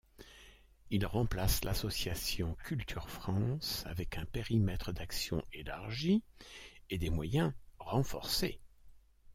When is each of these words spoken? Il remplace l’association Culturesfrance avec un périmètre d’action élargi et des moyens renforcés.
Il 0.89 1.05
remplace 1.05 1.63
l’association 1.63 2.55
Culturesfrance 2.65 3.85
avec 3.85 4.17
un 4.17 4.25
périmètre 4.25 4.91
d’action 4.91 5.45
élargi 5.53 6.23
et 6.89 6.97
des 6.97 7.11
moyens 7.11 7.53
renforcés. 7.77 8.59